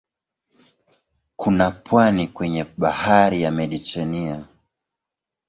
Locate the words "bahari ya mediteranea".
2.77-4.45